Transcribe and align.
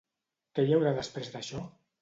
Què 0.55 0.65
hi 0.69 0.73
haurà 0.79 0.95
després 0.97 1.33
d'això? 1.37 1.65